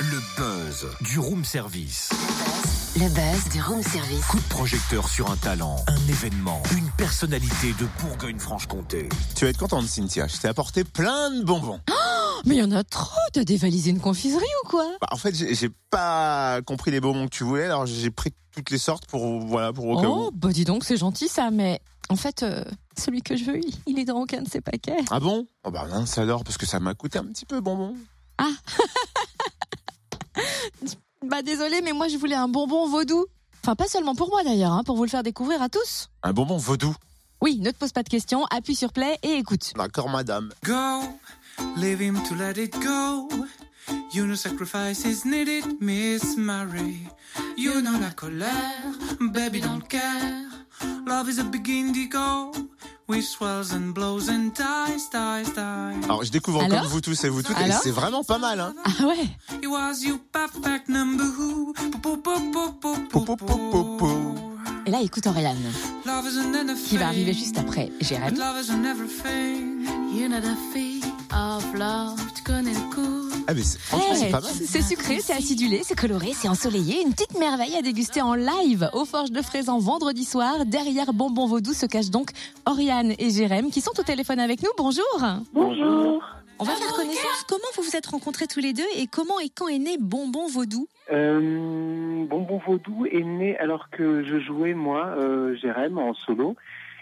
Le 0.00 0.20
buzz 0.38 0.86
du 1.02 1.18
room 1.18 1.44
service. 1.44 2.08
Le 2.94 3.08
buzz 3.10 3.52
du 3.52 3.60
room 3.60 3.82
service. 3.82 4.24
Coup 4.24 4.38
de 4.38 4.42
projecteur 4.48 5.06
sur 5.06 5.30
un 5.30 5.36
talent, 5.36 5.76
un 5.86 6.08
événement, 6.08 6.62
une 6.74 6.88
personnalité 6.96 7.74
de 7.78 7.86
Bourgogne-Franche-Comté. 8.00 9.10
Tu 9.34 9.44
vas 9.44 9.50
être 9.50 9.58
contente, 9.58 9.86
Cynthia. 9.86 10.28
Je 10.28 10.38
t'ai 10.38 10.48
apporté 10.48 10.84
plein 10.84 11.30
de 11.30 11.44
bonbons. 11.44 11.80
Mais 12.46 12.54
il 12.54 12.58
y 12.58 12.62
en 12.62 12.72
a 12.72 12.84
trop, 12.84 13.10
t'as 13.34 13.44
dévalisé 13.44 13.90
une 13.90 14.00
confiserie 14.00 14.42
ou 14.64 14.68
quoi? 14.68 14.86
Bah, 15.02 15.08
en 15.10 15.16
fait, 15.18 15.34
j'ai 15.34 15.54
j'ai 15.54 15.68
pas 15.90 16.60
compris 16.64 16.90
les 16.90 17.00
bonbons 17.00 17.26
que 17.26 17.34
tu 17.36 17.44
voulais, 17.44 17.64
alors 17.64 17.84
j'ai 17.84 18.10
pris 18.10 18.32
toutes 18.54 18.70
les 18.70 18.78
sortes 18.78 19.04
pour 19.06 19.40
voilà 19.46 19.72
pour 19.74 19.86
au 19.88 20.00
cas 20.00 20.06
Oh, 20.08 20.28
où. 20.28 20.30
bah 20.34 20.48
dis 20.52 20.64
donc, 20.64 20.84
c'est 20.84 20.96
gentil 20.96 21.28
ça, 21.28 21.50
mais 21.50 21.80
en 22.08 22.16
fait, 22.16 22.42
euh, 22.42 22.64
celui 22.98 23.22
que 23.22 23.36
je 23.36 23.44
veux, 23.44 23.60
il- 23.86 23.98
est 23.98 24.04
dans 24.04 24.20
aucun 24.20 24.42
de 24.42 24.48
ces 24.48 24.60
paquets. 24.60 24.96
Ah 25.10 25.20
bon? 25.20 25.46
Oh 25.64 25.70
bah 25.70 25.86
mince 25.88 26.18
alors 26.18 26.44
parce 26.44 26.56
que 26.58 26.66
ça 26.66 26.78
m'a 26.80 26.94
coûté 26.94 27.18
un 27.18 27.24
petit 27.24 27.46
peu 27.46 27.60
bonbon. 27.60 27.94
Bah 31.24 31.42
désolé, 31.42 31.80
mais 31.82 31.92
moi 31.92 32.08
je 32.08 32.16
voulais 32.16 32.34
un 32.36 32.46
bonbon 32.48 32.88
vaudou. 32.88 33.26
Enfin, 33.62 33.74
pas 33.74 33.88
seulement 33.88 34.14
pour 34.14 34.28
moi 34.28 34.44
d'ailleurs, 34.44 34.72
hein, 34.72 34.84
pour 34.84 34.96
vous 34.96 35.02
le 35.04 35.08
faire 35.08 35.22
découvrir 35.24 35.60
à 35.62 35.68
tous. 35.68 36.08
Un 36.22 36.32
bonbon 36.32 36.56
vaudou? 36.56 36.94
Oui, 37.40 37.58
ne 37.58 37.70
te 37.70 37.76
pose 37.76 37.90
pas 37.92 38.02
de 38.02 38.08
questions, 38.08 38.44
appuie 38.46 38.76
sur 38.76 38.92
play 38.92 39.18
et 39.22 39.32
écoute. 39.32 39.72
D'accord, 39.76 40.08
madame. 40.08 40.52
Go, 40.64 41.00
leave 41.76 42.00
him 42.00 42.22
to 42.24 42.34
let 42.34 42.58
it 42.58 42.72
go. 42.80 43.28
You 44.12 44.26
know 44.26 44.34
sacrifice 44.34 45.04
is 45.04 45.24
needed, 45.24 45.80
Miss 45.80 46.36
Mary. 46.36 47.08
You 47.56 47.80
know 47.82 47.98
la 48.00 48.10
colère, 48.10 48.82
baby 49.32 49.60
don't 49.60 49.86
care. 49.88 50.44
Love 51.06 51.28
is 51.28 51.38
a 51.38 51.44
big 51.44 51.68
indigo, 51.68 52.50
with 53.06 53.24
swells 53.24 53.72
and 53.72 53.94
blows 53.94 54.28
and 54.28 54.52
dies, 54.54 55.08
dies, 55.10 55.52
dies. 55.54 56.04
Alors 56.04 56.24
je 56.24 56.30
découvre 56.30 56.62
Alors 56.62 56.80
comme 56.82 56.88
vous 56.88 57.00
tous 57.00 57.24
et 57.24 57.28
vous 57.28 57.42
toutes 57.42 57.58
et 57.60 57.70
c'est 57.82 57.90
vraiment 57.92 58.24
pas 58.24 58.38
mal 58.38 58.60
hein. 58.60 58.74
Ah 58.84 59.06
ouais 59.06 59.28
It 59.62 59.68
was 59.68 60.02
you 60.02 60.18
perfect 60.32 60.88
number 60.88 61.24
who? 61.24 61.72
Po, 62.02 62.16
po, 62.16 62.16
po, 62.16 62.38
po, 62.52 62.72
po, 62.80 62.96
Po, 63.10 63.20
po, 63.20 63.36
po, 63.36 63.56
po, 63.70 63.96
po. 63.98 64.34
Et 64.86 64.90
là, 64.90 65.00
écoute 65.00 65.26
Aurélane, 65.26 65.56
qui 66.86 66.96
va 66.96 67.08
arriver 67.08 67.32
juste 67.32 67.58
après 67.58 67.90
Jérém. 68.00 68.34
Tu 72.34 72.42
connais 72.42 72.72
le 72.72 72.94
coup. 72.94 73.28
Ah 73.48 73.54
mais 73.54 73.62
c'est- 73.62 73.78
franchement 73.78 74.08
Hey, 74.14 74.16
c'est 74.16 74.30
pas 74.30 74.40
mal. 74.40 74.50
c'est 74.50 74.82
sucré, 74.82 75.20
c'est 75.20 75.32
acidulé, 75.34 75.80
c'est 75.84 75.98
coloré, 75.98 76.32
c'est 76.34 76.48
ensoleillé. 76.48 77.02
Une 77.02 77.12
petite 77.12 77.38
merveille 77.38 77.76
à 77.76 77.82
déguster 77.82 78.22
en 78.22 78.34
live 78.34 78.88
au 78.92 79.04
Forges 79.04 79.30
de 79.30 79.42
Fraisan 79.42 79.78
vendredi 79.78 80.24
soir. 80.24 80.64
Derrière 80.66 81.12
Bonbon 81.12 81.46
Vaudou 81.46 81.72
se 81.74 81.86
cachent 81.86 82.10
donc 82.10 82.30
Oriane 82.66 83.12
et 83.18 83.30
Jérém 83.30 83.70
qui 83.70 83.80
sont 83.80 83.92
au 83.98 84.02
téléphone 84.02 84.40
avec 84.40 84.62
nous. 84.62 84.70
Bonjour 84.78 85.04
Bonjour. 85.52 86.22
On 86.58 86.64
va 86.64 86.72
faire 86.72 86.92
connaissance. 86.94 87.44
Comment 87.48 87.68
vous 87.76 87.82
vous 87.82 87.96
êtes 87.96 88.06
rencontrés 88.06 88.46
tous 88.46 88.60
les 88.60 88.72
deux 88.72 88.86
et 88.96 89.06
comment 89.06 89.38
et 89.40 89.50
quand 89.54 89.68
est 89.68 89.78
né 89.78 89.96
Bonbon 90.00 90.48
Vaudou 90.48 90.88
Euh, 91.12 92.24
Bonbon 92.24 92.60
Vaudou 92.66 93.04
est 93.06 93.22
né 93.22 93.56
alors 93.58 93.90
que 93.90 94.24
je 94.24 94.40
jouais 94.40 94.72
moi, 94.72 95.14
euh, 95.18 95.54
Jérém, 95.60 95.98
en 95.98 96.14
solo, 96.14 96.56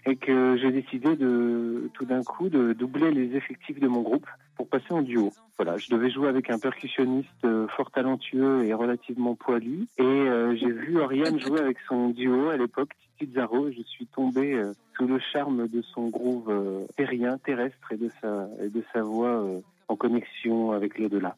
et 0.06 0.16
que 0.16 0.56
j'ai 0.60 0.70
décidé 0.70 1.16
de 1.16 1.90
tout 1.94 2.04
d'un 2.04 2.22
coup 2.22 2.48
de 2.48 2.72
doubler 2.72 3.10
les 3.10 3.36
effectifs 3.36 3.80
de 3.80 3.88
mon 3.88 4.02
groupe 4.02 4.26
pour 4.56 4.68
passer 4.68 4.92
en 4.92 5.02
duo. 5.02 5.32
Voilà, 5.56 5.76
je 5.78 5.88
devais 5.90 6.10
jouer 6.10 6.28
avec 6.28 6.50
un 6.50 6.58
percussionniste 6.58 7.28
euh, 7.44 7.66
fort 7.76 7.90
talentueux 7.90 8.64
et 8.64 8.74
relativement 8.74 9.34
poilu, 9.34 9.86
et 9.98 10.02
euh, 10.02 10.54
j'ai 10.56 10.70
vu 10.70 10.98
Oriane 10.98 11.38
jouer 11.40 11.60
avec 11.60 11.78
son 11.88 12.08
duo 12.08 12.50
à 12.50 12.56
l'époque, 12.56 12.90
Titi 13.18 13.32
Zaro, 13.32 13.70
je 13.70 13.82
suis 13.82 14.06
tombé 14.06 14.54
euh, 14.54 14.72
sous 14.96 15.06
le 15.06 15.18
charme 15.32 15.68
de 15.68 15.82
son 15.82 16.08
groove 16.08 16.50
euh, 16.50 16.86
terrien, 16.96 17.38
terrestre, 17.38 17.92
et 17.92 17.96
de 17.96 18.10
sa, 18.20 18.48
et 18.62 18.68
de 18.68 18.82
sa 18.92 19.02
voix 19.02 19.42
euh, 19.42 19.60
en 19.88 19.96
connexion 19.96 20.72
avec 20.72 20.98
l'au-delà. 20.98 21.36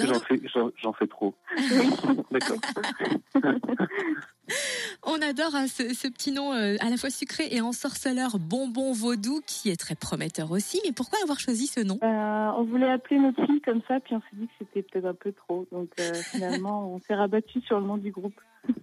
J'en 0.00 0.20
fais, 0.20 0.40
j'en 0.76 0.92
fais 0.92 1.06
trop. 1.06 1.34
D'accord. 2.30 2.58
On 5.10 5.22
adore 5.22 5.54
hein, 5.54 5.66
ce, 5.68 5.94
ce 5.94 6.06
petit 6.06 6.32
nom 6.32 6.52
euh, 6.52 6.76
à 6.80 6.90
la 6.90 6.98
fois 6.98 7.08
sucré 7.08 7.48
et 7.50 7.62
ensorceleur 7.62 8.38
Bonbon 8.38 8.92
Vaudou 8.92 9.40
qui 9.46 9.70
est 9.70 9.80
très 9.80 9.94
prometteur 9.94 10.50
aussi. 10.50 10.82
Mais 10.84 10.92
pourquoi 10.92 11.18
avoir 11.22 11.40
choisi 11.40 11.66
ce 11.66 11.80
nom? 11.80 11.98
Euh, 12.02 12.50
on 12.58 12.64
voulait 12.64 12.90
appeler 12.90 13.18
notre 13.18 13.42
fille 13.46 13.62
comme 13.62 13.80
ça, 13.88 14.00
puis 14.00 14.14
on 14.14 14.20
s'est 14.20 14.36
dit 14.36 14.46
que 14.48 14.52
c'était 14.58 14.82
peut-être 14.82 15.06
un 15.06 15.14
peu 15.14 15.32
trop. 15.32 15.66
Donc 15.72 15.88
euh, 15.98 16.12
finalement, 16.30 16.92
on 16.92 16.98
s'est 16.98 17.14
rabattu 17.14 17.62
sur 17.62 17.80
le 17.80 17.86
nom 17.86 17.96
du 17.96 18.10
groupe. 18.10 18.38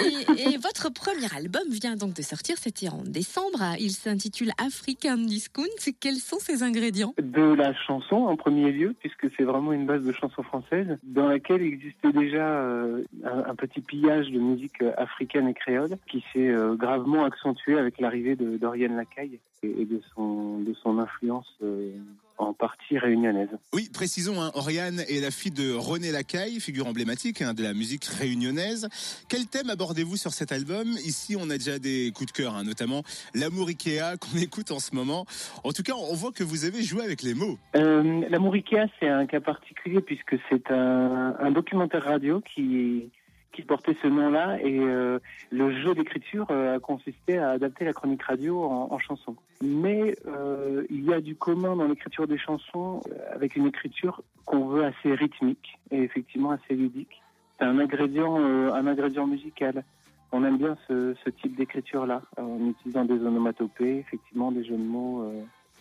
et, 0.00 0.54
et 0.54 0.56
votre 0.56 0.90
premier 0.90 1.26
album 1.36 1.64
vient 1.68 1.96
donc 1.96 2.14
de 2.14 2.22
sortir, 2.22 2.56
c'était 2.56 2.88
en 2.88 3.02
décembre. 3.02 3.74
Il 3.78 3.90
s'intitule 3.90 4.52
African 4.56 5.18
Discount. 5.18 5.64
Quels 6.00 6.14
sont 6.14 6.38
ses 6.38 6.62
ingrédients? 6.62 7.12
De 7.18 7.52
la 7.52 7.74
chanson 7.74 8.16
en 8.16 8.36
premier 8.36 8.72
lieu, 8.72 8.94
puisque 8.98 9.26
c'est 9.36 9.42
vraiment 9.42 9.74
une 9.74 9.84
base 9.84 10.04
de 10.04 10.12
chanson 10.12 10.42
française, 10.42 10.96
dans 11.02 11.28
laquelle 11.28 11.60
existait 11.60 12.12
déjà 12.12 12.46
euh, 12.46 13.04
un, 13.24 13.50
un 13.50 13.54
petit 13.54 13.82
pillage 13.82 14.30
de 14.30 14.37
musique 14.38 14.82
euh, 14.82 14.92
africaine 14.96 15.48
et 15.48 15.54
créole, 15.54 15.98
qui 16.10 16.24
s'est 16.32 16.48
euh, 16.48 16.74
gravement 16.74 17.24
accentué 17.24 17.78
avec 17.78 18.00
l'arrivée 18.00 18.36
de 18.36 18.56
d'Oriane 18.56 18.96
Lacaille 18.96 19.38
et, 19.62 19.84
de 19.84 20.00
son 20.14 20.58
de 20.58 20.74
son 20.74 20.98
influence 20.98 21.48
euh, 21.62 21.92
en 22.38 22.52
partie 22.52 22.98
réunionnaise. 22.98 23.48
Oui, 23.72 23.88
précisons, 23.92 24.40
hein, 24.40 24.50
Oriane 24.54 25.00
est 25.00 25.20
la 25.20 25.30
fille 25.30 25.50
de 25.50 25.72
René 25.72 26.12
Lacaille, 26.12 26.60
figure 26.60 26.86
emblématique 26.86 27.42
hein, 27.42 27.52
de 27.52 27.62
la 27.62 27.74
musique 27.74 28.04
réunionnaise. 28.04 28.88
Quel 29.28 29.46
thème 29.46 29.70
abordez-vous 29.70 30.16
sur 30.16 30.32
cet 30.32 30.52
album? 30.52 30.88
Ici, 31.04 31.36
on 31.38 31.50
a 31.50 31.58
déjà 31.58 31.78
des 31.78 32.12
coups 32.14 32.32
de 32.32 32.36
cœur, 32.42 32.54
hein, 32.54 32.64
notamment 32.64 33.02
L'amour 33.34 33.68
Ikea 33.68 34.16
qu'on 34.20 34.38
écoute 34.38 34.70
en 34.70 34.78
ce 34.78 34.94
moment. 34.94 35.26
En 35.64 35.72
tout 35.72 35.82
cas, 35.82 35.94
on 35.94 36.14
voit 36.14 36.32
que 36.32 36.44
vous 36.44 36.64
avez 36.64 36.82
joué 36.82 37.02
avec 37.02 37.22
les 37.22 37.34
mots. 37.34 37.58
Euh, 37.76 38.22
L'amour 38.30 38.54
Ikea, 38.54 38.86
c'est 39.00 39.08
un 39.08 39.26
cas 39.26 39.40
particulier 39.40 40.00
puisque 40.00 40.36
c'est 40.48 40.70
un, 40.70 41.34
un 41.38 41.50
documentaire 41.50 42.04
radio 42.04 42.40
qui, 42.40 43.10
qui 43.58 43.64
portait 43.64 43.96
ce 44.00 44.06
nom-là 44.06 44.56
et 44.62 44.78
euh, 44.78 45.18
le 45.50 45.82
jeu 45.82 45.92
d'écriture 45.92 46.46
euh, 46.52 46.76
a 46.76 46.78
consisté 46.78 47.38
à 47.38 47.50
adapter 47.50 47.84
la 47.84 47.92
chronique 47.92 48.22
radio 48.22 48.62
en, 48.62 48.96
chanson. 49.00 49.34
Mais 49.60 50.14
euh, 50.28 50.84
il 50.90 51.04
y 51.04 51.12
a 51.12 51.20
du 51.20 51.34
commun 51.34 51.74
dans 51.74 51.88
l'écriture 51.88 52.28
des 52.28 52.38
chansons 52.38 53.00
avec 53.32 53.56
une 53.56 53.66
écriture 53.66 54.22
qu'on 54.44 54.68
veut 54.68 54.84
assez 54.84 55.12
rythmique 55.12 55.76
et 55.90 56.04
effectivement 56.04 56.52
assez 56.52 56.76
ludique. 56.76 57.20
C'est 57.58 57.64
un 57.64 57.80
ingrédient, 57.80 58.36
un 58.36 58.86
ingrédient 58.86 59.26
musical. 59.26 59.82
On 60.30 60.44
aime 60.44 60.58
bien 60.58 60.76
ce, 60.86 61.16
type 61.42 61.56
d'écriture-là, 61.56 62.22
en 62.36 62.64
utilisant 62.64 63.04
des 63.06 63.14
onomatopées, 63.14 63.98
effectivement 63.98 64.52
des 64.52 64.62
jeux 64.62 64.76
de 64.76 64.82
mots. 64.82 65.32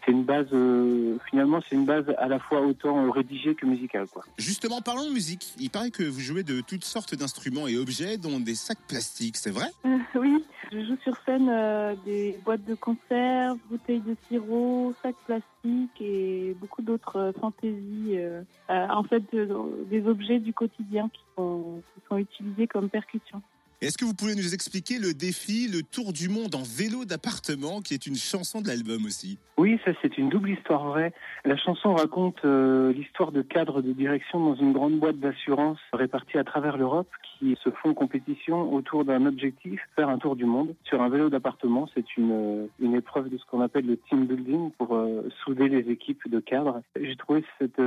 C'est 0.07 0.13
une 0.13 0.23
base, 0.23 0.47
euh, 0.53 1.17
finalement, 1.29 1.59
c'est 1.67 1.75
une 1.75 1.85
base 1.85 2.05
à 2.17 2.27
la 2.29 2.39
fois 2.39 2.61
autant 2.61 3.11
rédigée 3.11 3.55
que 3.55 3.65
musicale, 3.65 4.07
quoi. 4.07 4.23
Justement, 4.37 4.79
parlons 4.81 5.05
de 5.09 5.13
musique. 5.13 5.53
Il 5.59 5.69
paraît 5.69 5.91
que 5.91 6.03
vous 6.03 6.21
jouez 6.21 6.43
de 6.43 6.61
toutes 6.61 6.85
sortes 6.85 7.13
d'instruments 7.13 7.67
et 7.67 7.77
objets, 7.77 8.17
dont 8.17 8.39
des 8.39 8.55
sacs 8.55 8.79
plastiques, 8.87 9.35
c'est 9.35 9.51
vrai? 9.51 9.67
Euh, 9.85 9.97
oui, 10.15 10.45
je 10.71 10.79
joue 10.85 10.95
sur 11.03 11.13
scène 11.25 11.49
euh, 11.49 11.93
des 12.05 12.39
boîtes 12.45 12.63
de 12.63 12.75
conserve, 12.75 13.57
bouteilles 13.69 13.99
de 13.99 14.15
sirop, 14.29 14.93
sacs 15.03 15.15
plastiques 15.25 15.99
et 15.99 16.55
beaucoup 16.61 16.81
d'autres 16.81 17.17
euh, 17.17 17.31
fantaisies. 17.33 18.17
euh, 18.17 18.41
euh, 18.69 18.87
en 18.89 19.03
fait, 19.03 19.23
de- 19.33 19.85
des 19.89 20.05
objets 20.07 20.39
du 20.39 20.53
quotidien 20.53 21.09
qui 21.13 21.21
sont, 21.35 21.81
qui 21.93 22.01
sont 22.07 22.17
utilisés 22.17 22.67
comme 22.67 22.89
percussion. 22.89 23.41
Est-ce 23.79 23.95
que 23.95 24.05
vous 24.05 24.15
pouvez 24.15 24.33
nous 24.33 24.55
expliquer 24.55 24.97
le 24.97 25.13
défi, 25.13 25.67
le 25.67 25.83
tour 25.83 26.11
du 26.11 26.29
monde 26.29 26.55
en 26.55 26.63
vélo 26.63 27.05
d'appartement, 27.05 27.81
qui 27.81 27.93
est 27.93 28.07
une 28.07 28.15
chanson 28.15 28.59
de 28.59 28.67
l'album 28.67 29.05
aussi? 29.05 29.37
Oui, 29.55 29.79
ça 29.85 29.91
c'est 30.01 30.17
une 30.17 30.29
double 30.29 30.49
histoire 30.49 30.83
vraie. 30.87 31.13
La 31.45 31.57
chanson 31.57 31.93
raconte 31.93 32.43
euh, 32.43 32.91
l'histoire 32.91 33.31
de 33.31 33.43
cadres 33.43 33.83
de 33.83 33.91
direction 33.91 34.39
dans 34.39 34.55
une 34.55 34.73
grande 34.73 34.99
boîte 34.99 35.19
d'assurance 35.19 35.77
répartie 35.93 36.39
à 36.39 36.43
travers 36.43 36.75
l'Europe 36.77 37.09
qui 37.37 37.55
se 37.63 37.69
font 37.69 37.93
compétition 37.93 38.73
autour 38.73 39.05
d'un 39.05 39.27
objectif, 39.27 39.79
faire 39.95 40.09
un 40.09 40.17
tour 40.17 40.35
du 40.35 40.45
monde. 40.45 40.73
Sur 40.85 41.03
un 41.03 41.09
vélo 41.09 41.29
d'appartement, 41.29 41.87
c'est 41.93 42.17
une, 42.17 42.31
euh, 42.31 42.67
une 42.79 42.95
épreuve 42.95 43.29
de 43.29 43.37
ce 43.37 43.45
qu'on 43.45 43.61
appelle 43.61 43.85
le 43.85 43.97
team 44.09 44.25
building 44.25 44.71
pour 44.79 44.95
euh, 44.95 45.29
souder 45.43 45.69
les 45.69 45.91
équipes 45.91 46.27
de 46.27 46.39
cadres. 46.39 46.81
J'ai 46.99 47.15
trouvé 47.15 47.43
cette, 47.59 47.79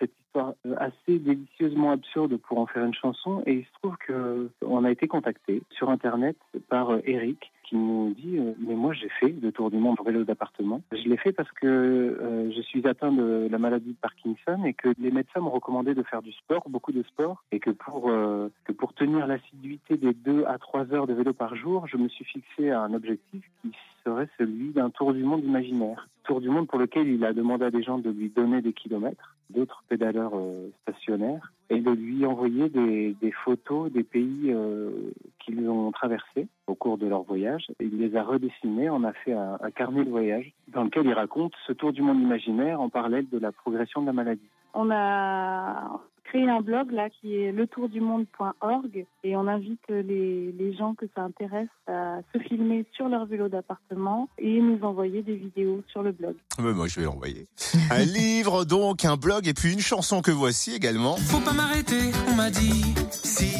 cette 0.00 0.10
histoire 0.26 0.54
assez 0.78 1.20
délicieusement 1.20 1.92
absurde 1.92 2.36
pour 2.36 2.58
en 2.58 2.66
faire 2.66 2.84
une 2.84 2.94
chanson 2.94 3.44
et 3.46 3.52
il 3.52 3.64
se 3.64 3.72
trouve 3.80 3.96
que 4.04 4.50
on 4.62 4.84
a 4.84 4.90
été 4.90 5.06
contacté 5.06 5.35
sur 5.70 5.90
Internet 5.90 6.36
par 6.68 6.90
euh, 6.90 7.00
Eric 7.04 7.52
qui 7.68 7.76
nous 7.76 8.14
dit 8.14 8.38
euh, 8.38 8.52
mais 8.58 8.74
moi 8.74 8.92
j'ai 8.92 9.08
fait 9.08 9.34
le 9.42 9.52
tour 9.52 9.70
du 9.70 9.78
monde 9.78 9.96
vélo 10.04 10.24
d'appartement. 10.24 10.82
Je 10.92 11.08
l'ai 11.08 11.16
fait 11.16 11.32
parce 11.32 11.50
que 11.52 11.66
euh, 11.66 12.50
je 12.54 12.60
suis 12.62 12.86
atteint 12.86 13.12
de 13.12 13.48
la 13.50 13.58
maladie 13.58 13.90
de 13.92 13.96
Parkinson 14.00 14.64
et 14.64 14.72
que 14.72 14.88
les 14.98 15.10
médecins 15.10 15.40
m'ont 15.40 15.50
recommandé 15.50 15.94
de 15.94 16.02
faire 16.02 16.22
du 16.22 16.32
sport, 16.32 16.68
beaucoup 16.68 16.92
de 16.92 17.02
sport, 17.02 17.42
et 17.52 17.58
que 17.58 17.70
pour 17.70 18.10
euh, 18.10 18.50
que 18.64 18.72
pour 18.72 18.94
tenir 18.94 19.26
l'assiduité 19.26 19.96
des 19.96 20.14
deux 20.14 20.44
à 20.46 20.58
trois 20.58 20.92
heures 20.92 21.06
de 21.06 21.14
vélo 21.14 21.32
par 21.32 21.56
jour, 21.56 21.86
je 21.86 21.96
me 21.96 22.08
suis 22.08 22.24
fixé 22.24 22.70
un 22.70 22.94
objectif 22.94 23.44
qui 23.62 23.72
serait 24.04 24.28
celui 24.38 24.70
d'un 24.70 24.90
tour 24.90 25.12
du 25.12 25.24
monde 25.24 25.44
imaginaire. 25.44 26.08
Tour 26.24 26.40
du 26.40 26.48
monde 26.48 26.68
pour 26.68 26.78
lequel 26.78 27.08
il 27.08 27.24
a 27.24 27.32
demandé 27.32 27.64
à 27.64 27.70
des 27.70 27.82
gens 27.82 27.98
de 27.98 28.10
lui 28.10 28.30
donner 28.30 28.60
des 28.60 28.72
kilomètres, 28.72 29.35
d'autres 29.50 29.84
pédaleurs 29.88 30.32
euh, 30.34 30.70
stationnaires, 30.82 31.52
et 31.70 31.80
de 31.80 31.90
lui 31.90 32.24
envoyer 32.26 32.68
des, 32.68 33.32
photos 33.44 33.90
des 33.90 34.04
pays 34.04 34.52
euh, 34.52 35.10
qu'ils 35.40 35.68
ont 35.68 35.90
traversés 35.90 36.46
au 36.66 36.74
cours 36.74 36.98
de 36.98 37.06
leur 37.06 37.22
voyage. 37.22 37.66
Il 37.80 37.98
les 37.98 38.16
a 38.16 38.22
redessinés, 38.22 38.88
on 38.90 39.04
a 39.04 39.12
fait 39.12 39.32
un, 39.32 39.58
un 39.60 39.70
carnet 39.70 40.04
de 40.04 40.10
voyage 40.10 40.52
dans 40.68 40.84
lequel 40.84 41.06
il 41.06 41.12
raconte 41.12 41.52
ce 41.66 41.72
tour 41.72 41.92
du 41.92 42.02
monde 42.02 42.20
imaginaire 42.20 42.80
en 42.80 42.88
parallèle 42.88 43.28
de 43.30 43.38
la 43.38 43.52
progression 43.52 44.00
de 44.00 44.06
la 44.06 44.12
maladie. 44.12 44.48
On 44.74 44.90
a 44.90 46.00
créé 46.28 46.48
un 46.48 46.60
blog 46.60 46.90
là 46.90 47.08
qui 47.10 47.36
est 47.36 47.52
letourdumonde.org 47.52 49.06
et 49.24 49.36
on 49.36 49.46
invite 49.46 49.80
les, 49.88 50.52
les 50.52 50.76
gens 50.76 50.94
que 50.94 51.06
ça 51.14 51.22
intéresse 51.22 51.68
à 51.86 52.18
se 52.32 52.38
filmer 52.40 52.84
sur 52.94 53.08
leur 53.08 53.26
vélo 53.26 53.48
d'appartement 53.48 54.28
et 54.38 54.60
nous 54.60 54.82
envoyer 54.82 55.22
des 55.22 55.36
vidéos 55.36 55.82
sur 55.88 56.02
le 56.02 56.12
blog. 56.12 56.34
Mais 56.58 56.72
moi, 56.72 56.86
je 56.88 57.00
vais 57.00 57.06
l'envoyer. 57.06 57.46
un 57.90 58.04
livre, 58.04 58.64
donc, 58.64 59.04
un 59.04 59.16
blog 59.16 59.48
et 59.48 59.54
puis 59.54 59.72
une 59.72 59.80
chanson 59.80 60.22
que 60.22 60.30
voici 60.30 60.74
également. 60.74 61.16
Faut 61.16 61.40
pas 61.40 61.52
m'arrêter, 61.52 62.10
on 62.30 62.34
m'a 62.34 62.50
dit. 62.50 62.94
Si 63.10 63.54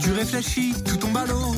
tu 0.00 0.12
réfléchis, 0.12 0.72
tout 0.84 0.96
tombe 0.96 1.16
à 1.16 1.26
l'eau. 1.26 1.54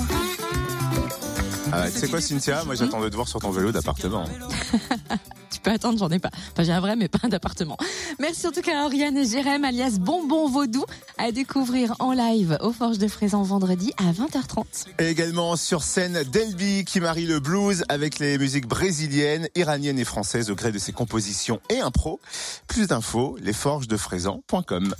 Ah, 1.72 1.86
tu 1.86 1.98
sais 1.98 2.08
quoi, 2.08 2.20
Cynthia 2.20 2.64
Moi, 2.64 2.74
j'attends 2.74 3.00
de 3.00 3.08
te 3.08 3.14
voir 3.14 3.28
sur 3.28 3.40
ton 3.40 3.50
vélo 3.50 3.70
d'appartement. 3.70 4.24
Tu 5.60 5.64
peux 5.64 5.72
attendre, 5.72 5.98
j'en 5.98 6.08
ai 6.08 6.18
pas. 6.18 6.30
Enfin, 6.52 6.62
j'ai 6.62 6.72
un 6.72 6.80
vrai, 6.80 6.96
mais 6.96 7.08
pas 7.08 7.18
un 7.22 7.28
d'appartement. 7.28 7.76
Merci 8.18 8.46
en 8.46 8.50
tout 8.50 8.62
cas 8.62 8.80
à 8.80 8.86
Oriane 8.86 9.14
et 9.18 9.26
Jérém, 9.26 9.62
alias 9.62 9.98
Bonbon 10.00 10.48
Vaudou, 10.48 10.86
à 11.18 11.32
découvrir 11.32 11.94
en 11.98 12.12
live 12.12 12.56
aux 12.62 12.72
Forges 12.72 12.96
de 12.96 13.08
Fraisan 13.08 13.42
vendredi 13.42 13.92
à 13.98 14.10
20h30. 14.10 14.86
Et 15.00 15.08
également 15.10 15.56
sur 15.56 15.82
scène, 15.82 16.22
Delby 16.32 16.86
qui 16.86 16.98
marie 17.00 17.26
le 17.26 17.40
blues 17.40 17.84
avec 17.90 18.18
les 18.18 18.38
musiques 18.38 18.66
brésiliennes, 18.66 19.48
iraniennes 19.54 19.98
et 19.98 20.06
françaises 20.06 20.50
au 20.50 20.54
gré 20.54 20.72
de 20.72 20.78
ses 20.78 20.92
compositions 20.92 21.60
et 21.68 21.80
impro. 21.80 22.22
Plus 22.66 22.86
d'infos, 22.86 23.36
lesforgesdefraisan.com. 23.42 24.94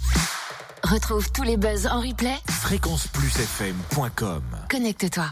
Retrouve 0.84 1.32
tous 1.32 1.42
les 1.42 1.56
buzz 1.56 1.86
en 1.86 2.02
replay. 2.02 2.36
Fréquenceplusfm.com 2.50 4.42
Connecte-toi. 4.70 5.24